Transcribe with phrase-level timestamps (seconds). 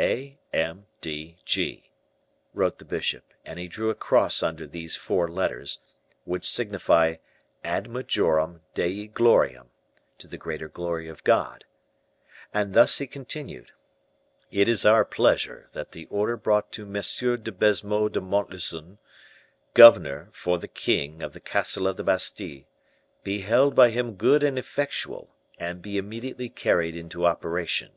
[0.00, 0.38] "A.
[0.54, 0.86] M.
[1.02, 1.36] D.
[1.44, 1.90] G.,"
[2.54, 5.80] wrote the bishop; and he drew a cross under these four letters,
[6.24, 7.16] which signify
[7.62, 9.68] ad majorem Dei gloriam,
[10.16, 11.66] "to the greater glory of God;"
[12.54, 13.72] and thus he continued:
[14.50, 16.94] "It is our pleasure that the order brought to M.
[16.94, 18.96] de Baisemeaux de Montlezun,
[19.74, 22.64] governor, for the king, of the castle of the Bastile,
[23.24, 27.92] be held by him good and effectual, and be immediately carried into operation."